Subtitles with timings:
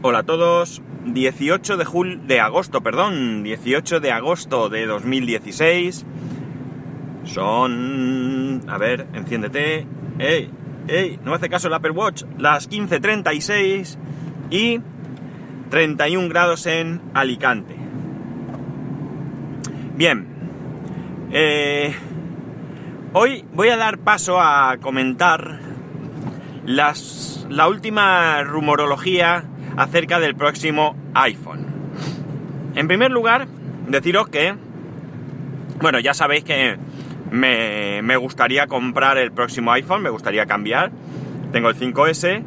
[0.00, 0.80] Hola a todos.
[1.06, 6.06] 18 de jul de agosto, perdón, 18 de agosto de 2016.
[7.24, 9.88] Son, a ver, enciéndete.
[10.20, 10.50] Ey,
[10.86, 12.22] ey, no hace caso el Apple Watch.
[12.38, 13.98] Las 15:36
[14.50, 14.80] y
[15.68, 17.74] 31 grados en Alicante.
[19.96, 20.28] Bien.
[21.32, 21.92] Eh,
[23.14, 25.58] hoy voy a dar paso a comentar
[26.66, 29.47] las, la última rumorología
[29.78, 31.66] acerca del próximo iPhone.
[32.74, 33.46] En primer lugar,
[33.86, 34.54] deciros que,
[35.80, 36.76] bueno, ya sabéis que
[37.30, 40.90] me, me, gustaría comprar el próximo iPhone, me gustaría cambiar.
[41.52, 42.42] Tengo el 5S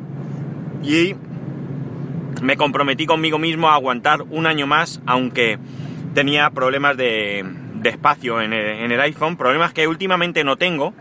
[0.84, 1.16] y
[2.42, 5.58] me comprometí conmigo mismo a aguantar un año más, aunque
[6.14, 10.94] tenía problemas de, de espacio en el, iPhone, problemas que últimamente no tengo,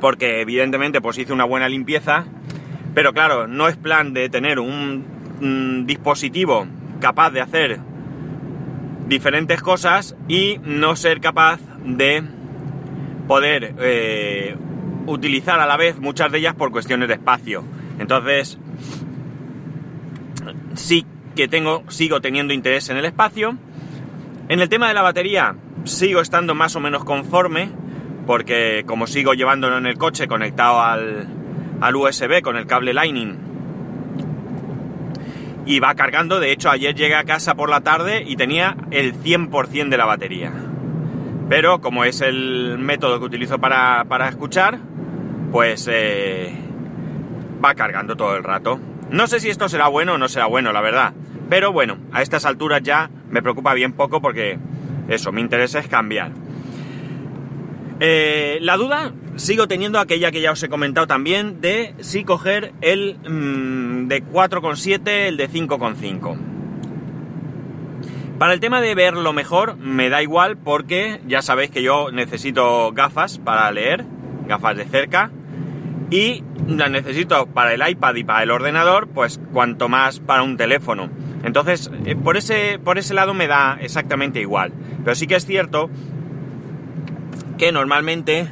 [0.00, 2.26] porque evidentemente pues hice una buena limpieza
[2.94, 5.12] pero claro, no es plan de tener un,
[5.86, 6.66] dispositivo
[7.00, 7.80] capaz de hacer
[9.08, 12.22] diferentes cosas y no ser capaz de
[13.26, 14.56] poder eh,
[15.06, 17.64] utilizar a la vez muchas de ellas por cuestiones de espacio.
[17.98, 18.58] Entonces,
[20.74, 23.58] sí que tengo, sigo teniendo interés en el espacio.
[24.48, 27.70] En el tema de la batería, sigo estando más o menos conforme,
[28.26, 31.26] porque como sigo llevándolo en el coche conectado al,
[31.84, 33.36] al USB con el cable Lightning.
[35.66, 39.14] Y va cargando, de hecho ayer llegué a casa por la tarde y tenía el
[39.14, 40.50] 100% de la batería.
[41.50, 44.78] Pero como es el método que utilizo para, para escuchar,
[45.52, 46.54] pues eh,
[47.62, 48.80] va cargando todo el rato.
[49.10, 51.12] No sé si esto será bueno o no será bueno, la verdad.
[51.50, 54.58] Pero bueno, a estas alturas ya me preocupa bien poco porque
[55.08, 56.32] eso, mi interés es cambiar.
[58.00, 62.72] Eh, la duda sigo teniendo aquella que ya os he comentado también de si coger
[62.80, 66.36] el mmm, de 4,7, el de 5,5.
[68.38, 72.92] Para el tema de verlo mejor me da igual porque ya sabéis que yo necesito
[72.92, 74.04] gafas para leer,
[74.46, 75.30] gafas de cerca,
[76.10, 80.56] y las necesito para el iPad y para el ordenador, pues cuanto más para un
[80.56, 81.10] teléfono.
[81.44, 84.72] Entonces, eh, por ese, por ese lado me da exactamente igual.
[85.02, 85.90] Pero sí que es cierto
[87.58, 88.48] que normalmente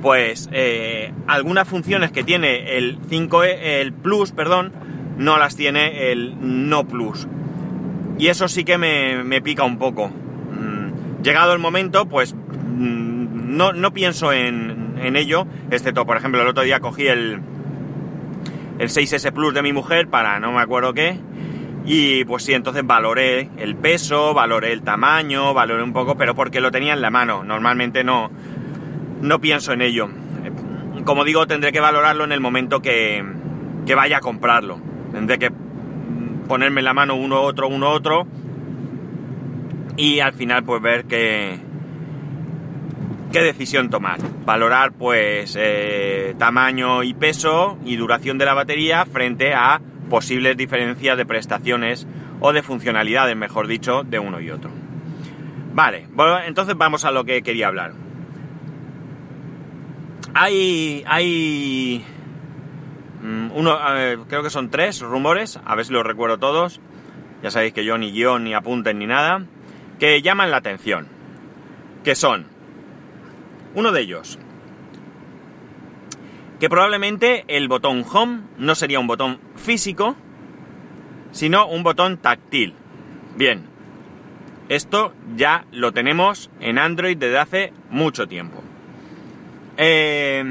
[0.00, 4.72] pues eh, algunas funciones que tiene el 5 e, el Plus, perdón,
[5.18, 7.28] no las tiene el No Plus.
[8.18, 10.08] Y eso sí que me, me pica un poco.
[10.08, 16.40] Mm, llegado el momento, pues mm, no, no, pienso en, en, ello, excepto, por ejemplo,
[16.42, 17.40] el otro día cogí el,
[18.78, 21.18] el 6S Plus de mi mujer para no me acuerdo qué.
[21.84, 26.60] Y pues sí, entonces valoré el peso, valoré el tamaño, valoré un poco, pero porque
[26.60, 27.42] lo tenía en la mano.
[27.42, 28.30] Normalmente no,
[29.22, 30.08] no pienso en ello.
[31.04, 33.24] Como digo, tendré que valorarlo en el momento que,
[33.86, 34.80] que vaya a comprarlo.
[35.12, 35.50] Tendré que
[36.46, 38.26] ponerme en la mano uno otro, uno otro.
[39.96, 41.58] Y al final pues ver qué,
[43.32, 44.20] qué decisión tomar.
[44.44, 51.16] Valorar pues eh, tamaño y peso y duración de la batería frente a posibles diferencias
[51.16, 52.06] de prestaciones
[52.40, 54.70] o de funcionalidades, mejor dicho, de uno y otro.
[55.72, 57.92] Vale, bueno, entonces vamos a lo que quería hablar.
[60.34, 62.04] Hay, hay
[63.54, 63.78] uno,
[64.28, 66.80] creo que son tres rumores, a ver si los recuerdo todos.
[67.42, 69.44] Ya sabéis que yo ni guion ni apunten ni nada,
[69.98, 71.08] que llaman la atención.
[72.04, 72.46] Que son,
[73.74, 74.38] uno de ellos,
[76.60, 80.14] que probablemente el botón Home no sería un botón físico,
[81.32, 82.74] sino un botón táctil.
[83.34, 83.64] Bien,
[84.68, 88.62] esto ya lo tenemos en Android desde hace mucho tiempo.
[89.78, 90.44] Eh,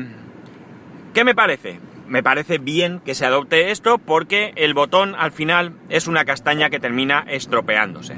[1.13, 1.79] ¿Qué me parece?
[2.07, 6.71] Me parece bien que se adopte esto porque el botón al final es una castaña
[6.71, 8.15] que termina estropeándose.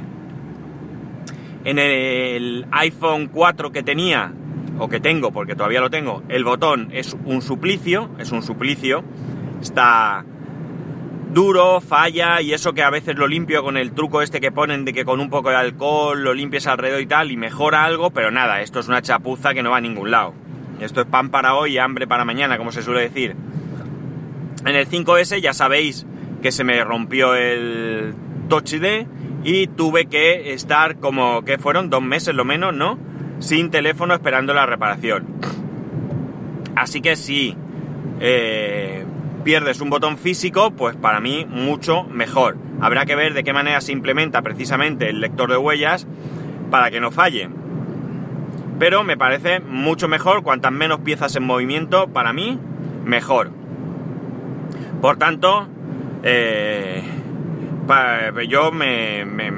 [1.65, 4.31] En el iPhone 4 que tenía,
[4.81, 9.03] o que tengo, porque todavía lo tengo, el botón es un suplicio, es un suplicio,
[9.61, 10.25] está
[11.31, 14.83] duro, falla, y eso que a veces lo limpio con el truco este que ponen
[14.83, 18.09] de que con un poco de alcohol lo limpies alrededor y tal, y mejora algo,
[18.09, 20.33] pero nada, esto es una chapuza que no va a ningún lado.
[20.79, 23.35] Esto es pan para hoy y hambre para mañana, como se suele decir.
[24.65, 26.07] En el 5S ya sabéis
[26.41, 28.15] que se me rompió el
[28.49, 29.05] Touch ID
[29.43, 33.10] y tuve que estar como que fueron dos meses lo menos, ¿no?
[33.41, 35.27] Sin teléfono esperando la reparación.
[36.75, 37.57] Así que si
[38.21, 39.05] eh,
[39.43, 42.57] pierdes un botón físico, pues para mí mucho mejor.
[42.79, 46.07] Habrá que ver de qué manera se implementa precisamente el lector de huellas
[46.69, 47.49] para que no falle
[48.81, 52.57] pero me parece mucho mejor, cuantas menos piezas en movimiento, para mí,
[53.05, 53.51] mejor.
[54.99, 55.67] Por tanto,
[56.23, 57.03] eh,
[58.49, 59.51] yo me, me,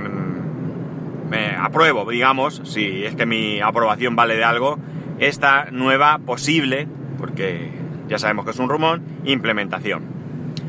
[1.33, 4.77] me, apruebo, digamos, si es que mi aprobación vale de algo,
[5.19, 6.87] esta nueva posible,
[7.17, 7.71] porque
[8.07, 10.03] ya sabemos que es un rumor, implementación.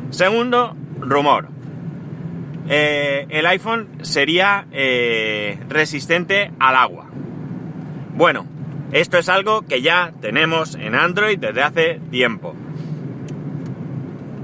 [0.08, 1.49] Segundo rumor.
[2.66, 7.06] Eh, el iPhone sería eh, resistente al agua.
[8.14, 8.46] Bueno,
[8.93, 12.55] esto es algo que ya tenemos en Android desde hace tiempo.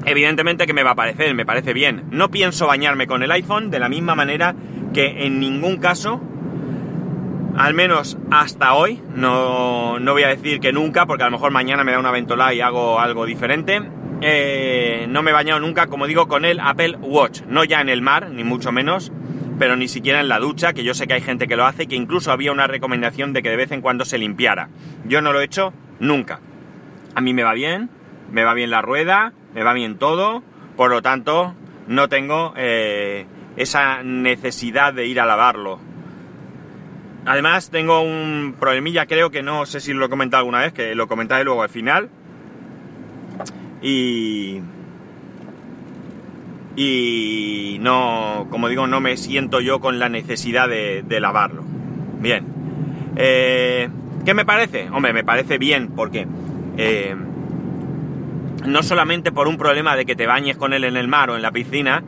[0.04, 2.04] Evidentemente que me va a parecer, me parece bien.
[2.10, 4.54] No pienso bañarme con el iPhone de la misma manera
[4.92, 6.20] que en ningún caso,
[7.56, 11.84] al menos hasta hoy, no, voy a decir que nunca, porque a lo mejor mañana
[11.84, 13.80] me da una ventola y hago algo diferente.
[14.22, 17.42] Eh, no me he bañado nunca, como digo, con el Apple Watch.
[17.48, 19.12] No ya en el mar, ni mucho menos,
[19.58, 21.86] pero ni siquiera en la ducha, que yo sé que hay gente que lo hace,
[21.86, 24.68] que incluso había una recomendación de que de vez en cuando se limpiara.
[25.04, 26.40] Yo no lo he hecho nunca.
[27.14, 27.90] A mí me va bien,
[28.30, 30.42] me va bien la rueda, me va bien todo,
[30.76, 31.54] por lo tanto
[31.88, 33.26] no tengo eh,
[33.60, 35.78] esa necesidad de ir a lavarlo.
[37.26, 40.94] Además tengo un problemilla, creo que no sé si lo he comentado alguna vez, que
[40.94, 42.08] lo comentaré luego al final.
[43.82, 44.62] Y...
[46.74, 51.62] Y no, como digo, no me siento yo con la necesidad de, lavarlo.
[52.20, 52.46] Bien.
[53.16, 53.90] Eh,
[54.24, 54.88] ¿Qué me parece?
[54.88, 56.26] Hombre, me parece bien porque...
[56.78, 57.14] Eh,
[58.64, 61.36] no solamente por un problema de que te bañes con él en el mar o
[61.36, 62.02] en la piscina,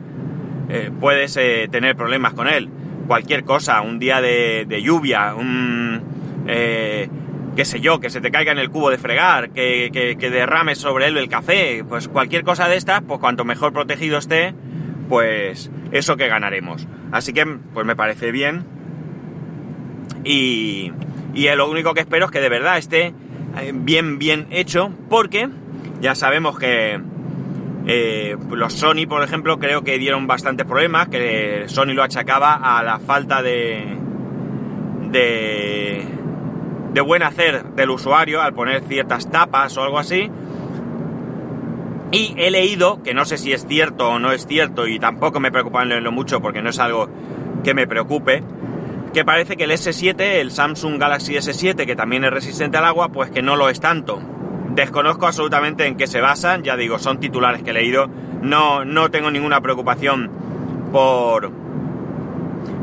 [0.69, 2.69] eh, puedes eh, tener problemas con él.
[3.07, 6.01] Cualquier cosa, un día de, lluvia, un...
[6.47, 7.09] Eh,
[7.55, 10.79] qué sé yo, que se te caiga en el cubo de fregar, que, que, derrames
[10.79, 14.55] sobre él el café, pues cualquier cosa de estas, pues cuanto mejor protegido esté,
[15.07, 16.87] pues eso que ganaremos.
[17.11, 18.65] Así que, pues me parece bien.
[20.23, 20.91] Y,
[21.35, 23.13] y lo único que espero es que de verdad esté
[23.73, 25.49] bien, bien hecho, porque
[26.01, 26.99] ya sabemos que
[27.85, 32.81] eh, los Sony, por ejemplo, creo que dieron bastantes problemas, que Sony lo achacaba a
[32.83, 33.97] la falta de,
[35.11, 36.05] de,
[36.93, 40.31] de buen hacer del usuario al poner ciertas tapas o algo así.
[42.11, 45.39] Y he leído, que no sé si es cierto o no es cierto, y tampoco
[45.39, 47.09] me preocupa leerlo mucho porque no es algo
[47.63, 48.43] que me preocupe,
[49.13, 53.09] que parece que el S7, el Samsung Galaxy S7, que también es resistente al agua,
[53.09, 54.21] pues que no lo es tanto.
[54.75, 58.09] Desconozco absolutamente en qué se basan, ya digo, son titulares que he leído.
[58.41, 60.31] No, no tengo ninguna preocupación
[60.91, 61.51] por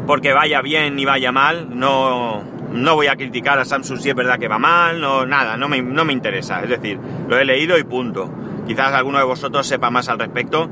[0.06, 1.78] porque vaya bien ni vaya mal.
[1.78, 2.42] No,
[2.72, 5.68] no voy a criticar a Samsung si es verdad que va mal, no, nada, no
[5.68, 6.62] me, no me interesa.
[6.62, 6.98] Es decir,
[7.28, 8.30] lo he leído y punto.
[8.66, 10.68] Quizás alguno de vosotros sepa más al respecto.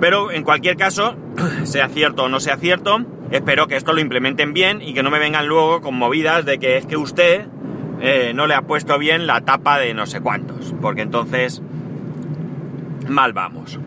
[0.00, 1.16] Pero en cualquier caso,
[1.64, 5.10] sea cierto o no sea cierto, espero que esto lo implementen bien y que no
[5.10, 7.46] me vengan luego con movidas de que es que usted
[8.04, 11.62] eh, no le ha puesto bien la tapa de no sé cuántos, porque entonces
[13.08, 13.78] mal vamos.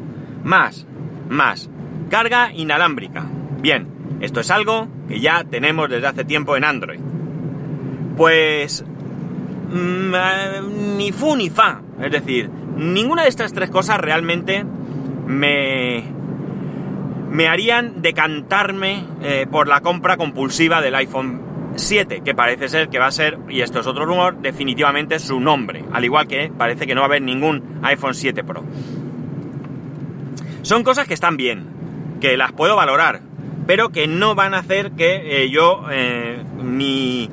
[0.46, 0.88] Más,
[1.28, 1.70] más,
[2.10, 3.26] carga inalámbrica.
[3.60, 3.88] Bien,
[4.22, 7.02] esto es algo que ya tenemos desde hace tiempo en Android.
[8.16, 8.86] Pues
[9.70, 10.62] mm, eh,
[10.98, 14.66] ni fu ni fa, es decir, ninguna de estas tres cosas realmente
[15.28, 16.06] me
[17.32, 21.42] me harían decantarme eh, por la compra compulsiva del iPhone
[21.76, 25.40] 7, que parece ser que va a ser, y esto es otro rumor, definitivamente su
[25.40, 28.64] nombre, al igual que parece que no va a haber ningún iPhone 7 Pro.
[30.62, 31.68] Son cosas que están bien,
[32.20, 33.22] que las puedo valorar,
[33.68, 37.30] pero que no van a hacer que eh, yo, eh, mi,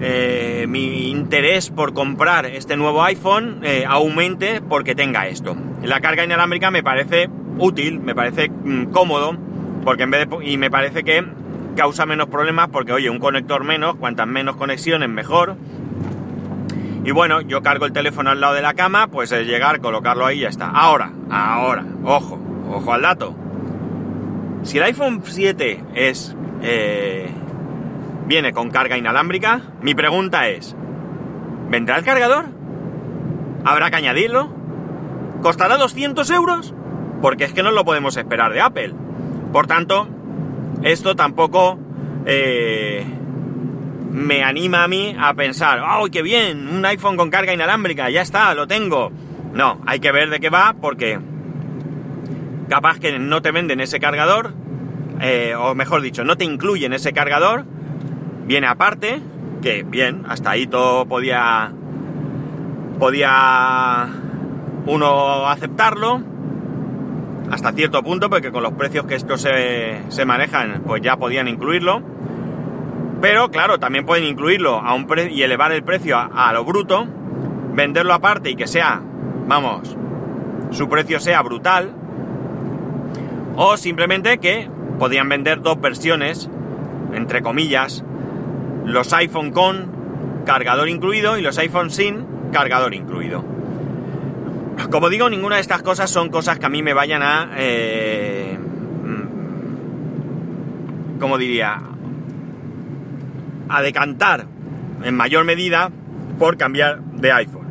[0.00, 5.56] eh, mi interés por comprar este nuevo iPhone aumente porque tenga esto.
[5.82, 9.36] La carga inalámbrica me parece útil, me parece mm, cómodo,
[9.84, 11.24] porque en vez de, y me parece que
[11.78, 15.54] causa menos problemas porque, oye, un conector menos, cuantas menos conexiones mejor.
[17.04, 20.26] Y bueno, yo cargo el teléfono al lado de la cama, pues es llegar, colocarlo
[20.26, 20.68] ahí y ya está.
[20.70, 22.36] Ahora, ahora, ojo,
[22.68, 23.36] ojo al dato.
[24.64, 26.36] Si el iPhone 7 es...
[26.62, 27.30] Eh,
[28.26, 30.74] viene con carga inalámbrica, mi pregunta es,
[31.70, 32.46] ¿vendrá el cargador?
[33.64, 34.50] ¿Habrá que añadirlo?
[35.42, 36.74] ¿Costará 200 euros?
[37.22, 38.94] Porque es que no lo podemos esperar de Apple.
[39.52, 40.08] Por tanto,
[40.82, 41.78] esto tampoco
[42.26, 43.04] eh,
[44.10, 46.68] me anima a mí a pensar, ¡ay, qué bien!
[46.68, 49.10] Un iPhone con carga inalámbrica, ya está, lo tengo.
[49.52, 51.18] No, hay que ver de qué va porque
[52.68, 54.52] capaz que no te venden ese cargador,
[55.20, 57.64] eh, o mejor dicho, no te incluyen ese cargador,
[58.46, 59.20] viene aparte,
[59.62, 61.72] que bien, hasta ahí todo podía,
[62.98, 64.08] podía
[64.86, 66.22] uno aceptarlo,
[67.50, 72.02] hasta cierto punto, porque con los precios que estos se, manejan, pues ya podían incluirlo.
[73.20, 77.06] Pero claro, también pueden incluirlo a un y elevar el precio a, lo bruto,
[77.74, 79.02] venderlo aparte y que sea,
[79.46, 79.96] vamos,
[80.70, 81.94] su precio sea brutal,
[83.56, 86.48] O simplemente que podían vender dos versiones,
[87.12, 88.04] entre comillas,
[88.84, 89.90] los iPhone con
[90.46, 93.57] cargador incluido y los iPhone sin cargador incluido.
[94.90, 97.50] Como digo, ninguna de estas cosas son cosas que a mí me vayan a...
[97.56, 98.58] Eh,
[99.04, 99.18] mm,
[101.18, 101.82] ¿Cómo diría?
[103.68, 104.46] A decantar
[105.02, 105.90] en mayor medida
[106.38, 107.66] por cambiar de iPhone.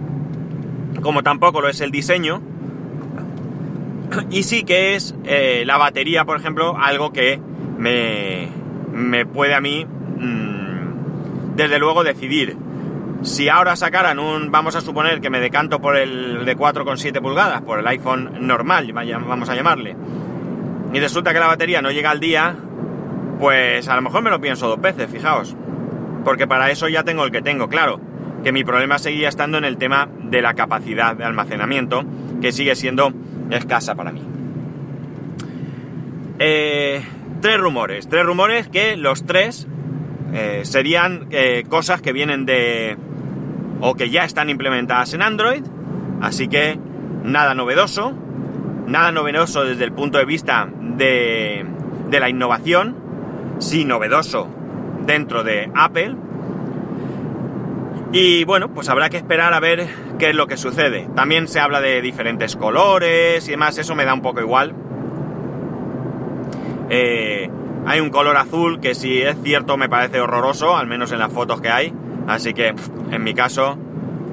[1.01, 2.43] Como tampoco lo es el diseño.
[4.29, 7.41] Y sí que es eh, la batería, por ejemplo, algo que
[7.77, 8.47] me,
[8.93, 12.55] me puede a mí, mm, desde luego, decidir.
[13.23, 17.61] Si ahora sacaran un, vamos a suponer que me decanto por el de 4,7 pulgadas,
[17.61, 19.95] por el iPhone normal, vamos a llamarle,
[20.93, 22.55] y resulta que la batería no llega al día,
[23.39, 25.55] pues a lo mejor me lo pienso dos veces, fijaos.
[26.23, 27.99] Porque para eso ya tengo el que tengo, claro
[28.43, 32.05] que mi problema seguía estando en el tema de la capacidad de almacenamiento,
[32.41, 33.11] que sigue siendo
[33.49, 34.21] escasa para mí.
[36.39, 37.01] Eh,
[37.41, 39.67] tres rumores, tres rumores que los tres
[40.33, 42.97] eh, serían eh, cosas que vienen de...
[43.79, 45.63] o que ya están implementadas en Android,
[46.21, 46.79] así que
[47.23, 48.13] nada novedoso,
[48.87, 51.65] nada novedoso desde el punto de vista de,
[52.09, 52.95] de la innovación,
[53.59, 54.47] sí novedoso
[55.05, 56.15] dentro de Apple,
[58.11, 61.09] y bueno, pues habrá que esperar a ver qué es lo que sucede.
[61.15, 64.73] También se habla de diferentes colores y demás, eso me da un poco igual.
[66.89, 67.49] Eh,
[67.85, 71.31] hay un color azul que si es cierto me parece horroroso, al menos en las
[71.33, 71.93] fotos que hay.
[72.27, 72.75] Así que
[73.11, 73.77] en mi caso,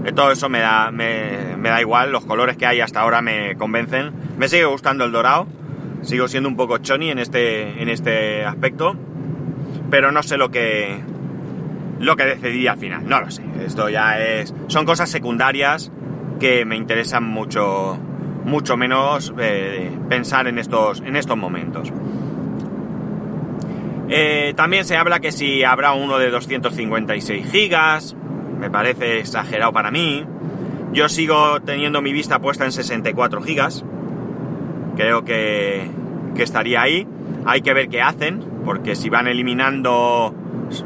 [0.05, 3.55] eh, todo eso me da, me, da igual, los colores que hay hasta ahora me
[3.57, 4.13] convencen.
[4.37, 5.47] Me sigue gustando el dorado,
[6.03, 8.97] sigo siendo un poco choni en este, en este aspecto,
[9.91, 11.01] pero no sé lo que,
[12.01, 13.45] lo que decidí al final, no lo sé.
[13.65, 14.53] Esto ya es.
[14.67, 15.93] Son cosas secundarias
[16.41, 17.99] que me interesan mucho.
[18.45, 21.91] Mucho menos eh, pensar en estos, en estos momentos.
[24.09, 28.17] Eh, también se habla que si habrá uno de 256 gigas,
[28.59, 30.25] me parece exagerado para mí.
[30.93, 33.85] Yo sigo teniendo mi vista puesta en 64 gigas.
[34.97, 35.91] Creo que,
[36.35, 37.07] que estaría ahí.
[37.47, 40.35] Hay que ver qué hacen, porque si van eliminando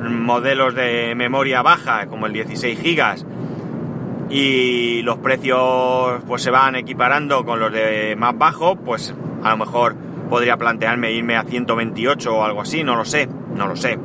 [0.00, 3.24] modelos de memoria baja como el 16 gigas
[4.30, 9.56] y los precios pues se van equiparando con los de más bajo, pues a lo
[9.56, 9.96] mejor
[10.28, 13.98] podría plantearme irme a 128 o algo así, no lo sé, no lo sé.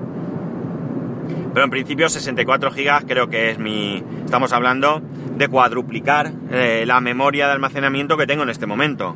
[1.53, 4.03] Pero en principio 64 gigas creo que es mi...
[4.25, 5.01] Estamos hablando
[5.36, 9.15] de cuadruplicar eh, la memoria de almacenamiento que tengo en este momento.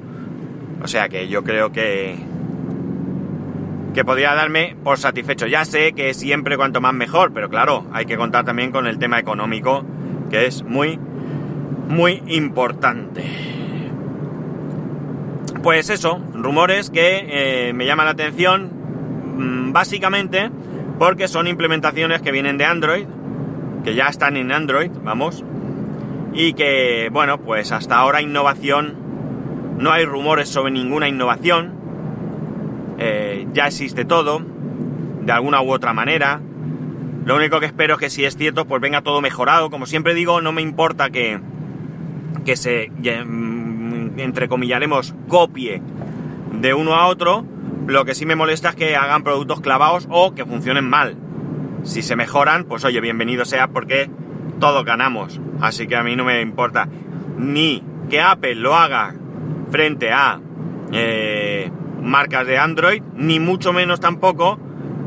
[0.84, 2.16] O sea que yo creo que,
[3.96, 5.48] que podría darme por satisfecho.
[5.48, 9.00] Ya sé que siempre cuanto más mejor, pero claro, hay que contar también con el
[9.00, 9.84] tema económico,
[10.30, 11.00] que es muy,
[11.88, 13.57] muy importante.
[15.62, 17.26] Pues eso, rumores que
[17.70, 18.72] eh, me llaman la atención
[19.38, 20.50] mm, básicamente
[21.00, 23.06] porque son implementaciones que vienen de Android,
[23.84, 25.44] que ya están en Android, vamos,
[26.34, 28.96] y que, bueno, pues hasta ahora innovación,
[29.78, 31.74] no hay rumores sobre ninguna innovación,
[33.00, 34.42] eh, ya existe todo,
[35.22, 36.42] de alguna u otra manera.
[37.26, 39.70] Lo único que espero es que si es cierto, pues venga todo mejorado.
[39.70, 41.40] Como siempre digo, no me importa que,
[42.46, 42.90] que se,
[44.18, 45.82] mm, entrecomillaremos, copie
[46.54, 47.46] de uno a otro.
[47.88, 51.16] Lo que sí me molesta es que hagan productos clavados o que funcionen mal.
[51.84, 54.10] Si se mejoran, pues oye, bienvenido sea porque
[54.60, 55.40] todos ganamos.
[55.62, 56.88] Así que a mí no me importa
[57.38, 59.16] ni que Apple lo haga
[59.70, 60.40] frente a
[60.92, 61.72] eh,
[62.02, 64.60] marcas de Android, ni mucho menos tampoco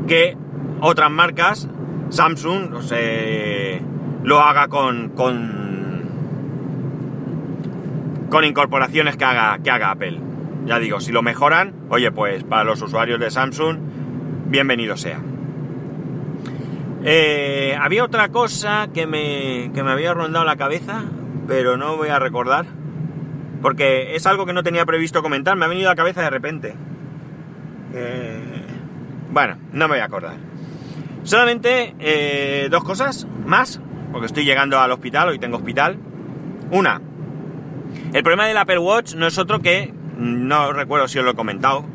[0.07, 0.37] que
[0.79, 1.67] otras marcas,
[2.09, 2.71] Samsung,
[4.23, 5.11] lo haga con,
[8.31, 10.17] con incorporaciones que haga, que haga Apple.
[10.65, 13.77] Ya digo, si lo mejoran, oye, pues para los usuarios de Samsung,
[14.47, 15.19] bienvenido sea.
[17.03, 21.03] Eh, había otra cosa que me, que me había rondado la cabeza,
[21.45, 22.65] pero no voy a recordar.
[23.61, 26.29] Porque es algo que no tenía previsto comentar, me ha venido a la cabeza de
[26.29, 26.73] repente.
[27.93, 28.63] Eh,
[29.29, 30.35] bueno, no me voy a acordar.
[31.23, 33.81] Solamente eh, dos cosas más,
[34.13, 35.97] porque estoy llegando al hospital, hoy tengo hospital.
[36.71, 37.01] Una,
[38.13, 41.35] el problema del Apple Watch no es otro que, no recuerdo si os lo he
[41.35, 41.85] comentado,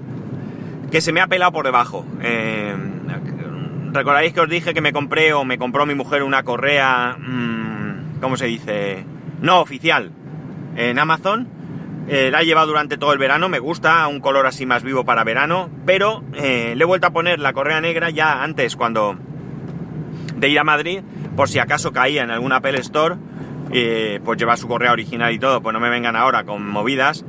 [0.91, 2.05] que se me ha pelado por debajo.
[2.23, 2.75] Eh,
[3.97, 8.21] Recordáis que os dije que me compré o me compró mi mujer una correa, mm,
[8.21, 9.07] ¿cómo se dice?
[9.41, 10.11] No oficial,
[10.77, 11.49] en Amazon
[12.07, 15.07] eh, la he llevado durante todo el verano, me gusta, un color así más vivo
[15.07, 19.17] para verano, pero eh, le he vuelto a poner la correa negra ya antes cuando
[20.37, 21.01] de ir a Madrid,
[21.35, 23.17] por si acaso caía en algún Apple Store,
[23.73, 27.25] eh, pues lleva su correa original y todo, pues no me vengan ahora con movidas.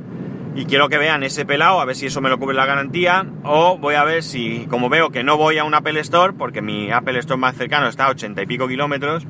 [0.54, 3.24] y quiero que vean ese pelado, a ver si eso me lo cubre la garantía,
[3.44, 6.62] o voy a ver si, como veo que no voy a un Apple Store, porque
[6.62, 9.24] mi Apple Store más cercano está a 80 y pico kilómetros,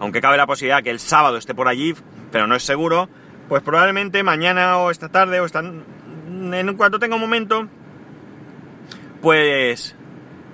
[0.00, 1.94] aunque cabe la posibilidad que el sábado esté por allí,
[2.32, 3.08] pero no es seguro,
[3.48, 7.68] pues probablemente mañana o esta tarde o esta, en cuanto tenga un momento,
[9.22, 9.94] pues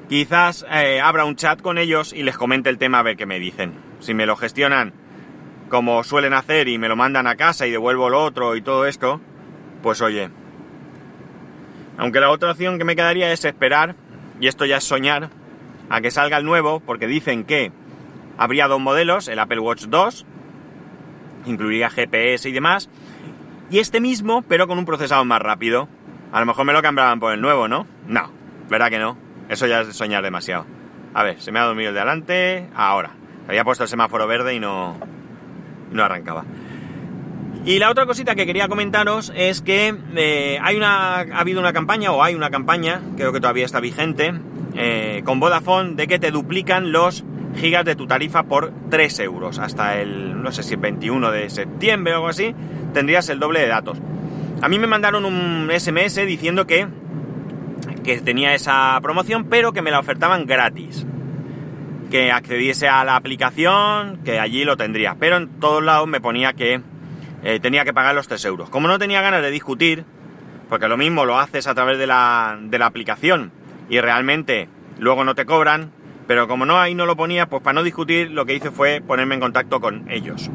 [0.09, 3.27] quizás eh, abra un chat con ellos y les comente el tema a ver qué
[3.27, 3.92] me dicen.
[4.03, 4.93] Si me lo gestionan
[5.69, 8.85] como suelen hacer y me lo mandan a casa y devuelvo lo otro y todo
[8.85, 9.23] esto,
[9.81, 10.29] pues oye.
[11.97, 13.95] Aunque la otra opción que me quedaría es esperar,
[14.41, 15.31] y esto ya es soñar,
[15.89, 17.73] a que salga el nuevo, porque dicen que
[18.37, 20.27] habría dos modelos, el Apple Watch 2,
[21.47, 22.91] incluiría GPS y demás,
[23.71, 25.89] y este mismo, pero con un procesador más rápido.
[26.33, 27.87] A lo mejor me lo cambiaban por el nuevo, ¿no?
[28.07, 28.31] No,
[28.69, 29.17] ¿verdad que no?
[29.49, 30.67] Eso ya es soñar demasiado.
[31.15, 33.22] A ver, se me ha dormido el de adelante, ahora.
[33.49, 34.97] Había puesto el semáforo verde y no,
[35.91, 36.45] no arrancaba.
[37.65, 41.73] Y la otra cosita que quería comentaros es que eh, hay una, ha habido una
[41.73, 44.35] campaña, o hay una campaña, creo que todavía está vigente,
[44.75, 49.59] eh, con Vodafone de que te duplican los gigas de tu tarifa por 3 euros.
[49.61, 52.53] Hasta el, no sé si el 21 de septiembre o algo así,
[52.95, 53.99] tendrías el doble de datos.
[54.61, 56.89] A mí me mandaron un SMS diciendo que,
[58.03, 61.07] que tenía esa promoción, pero que me la ofertaban gratis
[62.13, 65.17] que accediese a la aplicación, que allí lo tendría.
[65.19, 66.83] Pero en todos lados me ponía que
[67.43, 68.69] eh, tenía que pagar los 3 euros.
[68.69, 70.05] Como no tenía ganas de discutir,
[70.69, 73.51] porque lo mismo lo haces a través de la, de la aplicación
[73.89, 75.91] y realmente luego no te cobran,
[76.27, 79.01] pero como no ahí no lo ponía, pues para no discutir lo que hice fue
[79.01, 80.51] ponerme en contacto con ellos.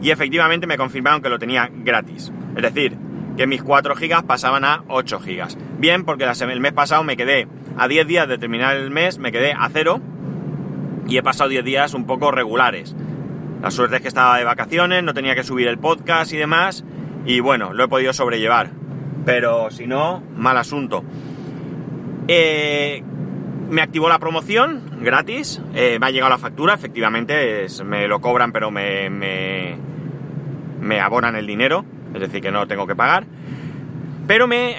[0.00, 2.32] Y efectivamente me confirmaron que lo tenía gratis.
[2.56, 2.96] Es decir,
[3.36, 5.58] que mis 4 gigas pasaban a 8 gigas.
[5.78, 7.46] Bien, porque el mes pasado me quedé
[7.76, 10.00] a 10 días de terminar el mes, me quedé a cero
[11.06, 12.94] y he pasado 10 días un poco regulares.
[13.62, 16.84] La suerte es que estaba de vacaciones, no tenía que subir el podcast y demás,
[17.24, 18.70] y bueno, lo he podido sobrellevar.
[19.24, 21.02] Pero si no, mal asunto.
[22.28, 23.02] Eh,
[23.70, 28.52] me activó la promoción gratis, eh, me ha llegado la factura, efectivamente, me lo cobran,
[28.52, 29.76] pero me, me,
[30.80, 33.24] me, abonan el dinero, es decir, que no lo tengo que pagar.
[34.26, 34.74] Pero me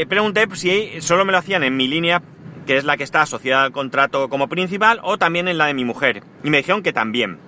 [0.00, 2.22] eh, pregunté si solo me lo hacían en mi línea
[2.66, 5.74] que es la que está asociada al contrato como principal, o también en la de
[5.74, 6.22] mi mujer.
[6.42, 7.38] Y me dijeron que también.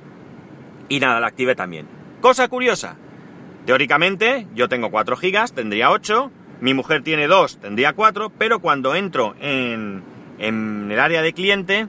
[0.89, 1.87] Y nada, la activé también.
[2.21, 2.97] Cosa curiosa.
[3.67, 6.31] Teóricamente, yo tengo 4 gigas, tendría 8.
[6.61, 8.31] Mi mujer tiene 2, tendría 4.
[8.39, 10.03] Pero cuando entro en,
[10.39, 11.89] en el área de cliente,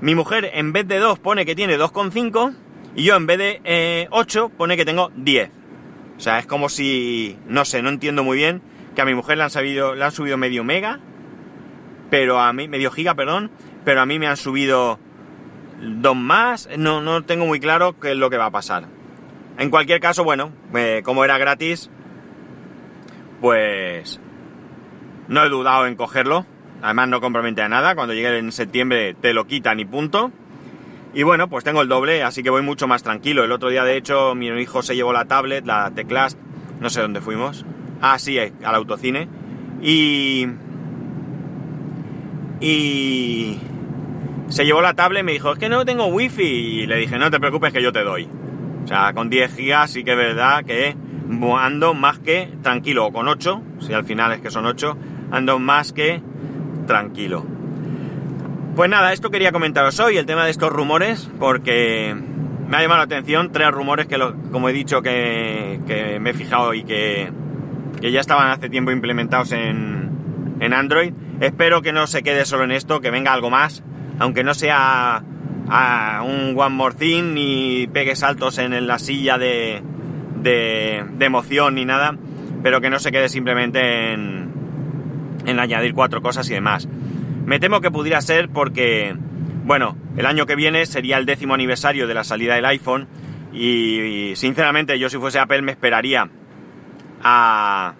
[0.00, 2.54] mi mujer en vez de 2 pone que tiene 2,5.
[2.96, 5.50] Y yo en vez de 8 eh, pone que tengo 10.
[6.16, 8.62] O sea, es como si, no sé, no entiendo muy bien,
[8.94, 10.98] que a mi mujer le han, sabido, le han subido medio mega
[12.10, 13.50] pero a mí, medio giga, perdón,
[13.84, 14.98] pero a mí me han subido
[15.80, 18.84] dos más, no, no tengo muy claro qué es lo que va a pasar.
[19.58, 21.90] En cualquier caso, bueno, eh, como era gratis,
[23.40, 24.20] pues
[25.28, 26.46] no he dudado en cogerlo.
[26.82, 30.30] Además no compromete a nada, cuando llegue en septiembre te lo quitan y punto.
[31.14, 33.44] Y bueno, pues tengo el doble, así que voy mucho más tranquilo.
[33.44, 36.36] El otro día, de hecho, mi hijo se llevó la tablet, la teclas,
[36.80, 37.64] no sé dónde fuimos.
[38.02, 39.26] Ah, sí, al autocine.
[39.80, 40.46] Y,
[42.60, 43.58] y
[44.48, 46.42] se llevó la tablet y me dijo, es que no tengo wifi.
[46.42, 48.28] Y le dije, no te preocupes que yo te doy.
[48.84, 50.96] O sea, con 10 gigas sí que es verdad que
[51.58, 53.06] ando más que tranquilo.
[53.06, 54.96] O con 8, si al final es que son 8,
[55.30, 56.22] ando más que
[56.86, 57.44] tranquilo.
[58.74, 62.14] Pues nada, esto quería comentaros hoy, el tema de estos rumores, porque
[62.68, 64.18] me ha llamado la atención tres rumores que,
[64.52, 67.32] como he dicho, que, me he fijado y que,
[68.00, 70.05] que ya estaban hace tiempo implementados en,
[70.60, 71.12] en Android.
[71.40, 73.82] Espero que no se quede solo en esto, que venga algo más,
[74.18, 75.22] aunque no sea
[75.68, 79.82] a un One More Thing ni pegue saltos en la silla de,
[81.20, 82.16] emoción ni nada,
[82.62, 84.52] pero que no se quede simplemente en,
[85.44, 86.88] en añadir cuatro cosas y demás.
[87.44, 89.14] Me temo que pudiera ser porque,
[89.64, 93.06] bueno, el año que viene sería el décimo aniversario de la salida del iPhone.
[93.52, 96.28] Y sinceramente yo si fuese Apple me esperaría
[97.22, 97.94] a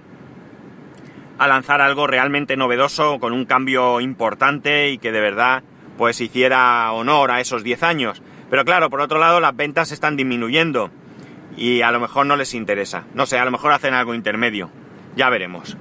[1.38, 5.62] a lanzar algo realmente novedoso, con un cambio importante y que de verdad
[5.96, 8.22] pues hiciera honor a esos 10 años.
[8.50, 10.90] Pero claro, por otro lado las ventas están disminuyendo
[11.56, 13.04] y a lo mejor no les interesa.
[13.14, 14.70] No sé, a lo mejor hacen algo intermedio.
[15.16, 15.76] Ya veremos.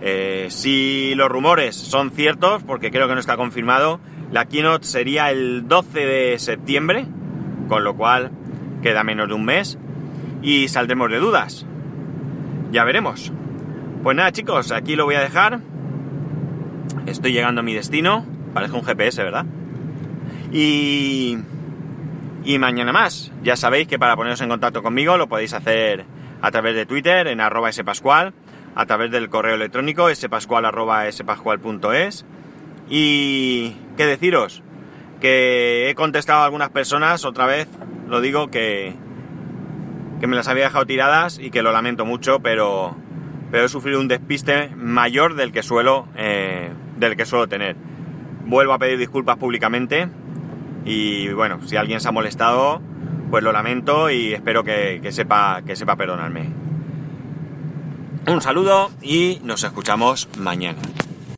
[0.00, 4.00] Eh, si los rumores son ciertos, porque creo que no está confirmado,
[4.30, 7.06] la keynote sería el 12 de septiembre,
[7.68, 8.30] con lo cual
[8.82, 9.78] queda menos de un mes
[10.42, 11.66] y saldremos de dudas.
[12.70, 13.32] Ya veremos.
[14.02, 15.60] Pues nada chicos, aquí lo voy a dejar.
[17.04, 18.24] Estoy llegando a mi destino.
[18.54, 19.44] Parece un GPS, ¿verdad?
[20.52, 21.38] Y...
[22.42, 23.30] Y mañana más.
[23.42, 26.06] Ya sabéis que para poneros en contacto conmigo lo podéis hacer
[26.40, 28.32] a través de Twitter en arroba spascual,
[28.74, 32.24] a través del correo electrónico spascual arroba spascual.es
[32.88, 34.62] y qué deciros,
[35.20, 37.68] que he contestado a algunas personas otra vez,
[38.08, 38.94] lo digo que,
[40.18, 42.96] que me las había dejado tiradas y que lo lamento mucho, pero,
[43.50, 47.76] pero he sufrido un despiste mayor del que suelo, eh, del que suelo tener.
[48.46, 50.08] Vuelvo a pedir disculpas públicamente
[50.84, 52.80] y bueno, si alguien se ha molestado,
[53.30, 56.48] pues lo lamento y espero que, que sepa, que sepa perdonarme.
[58.26, 60.80] Un saludo y nos escuchamos mañana.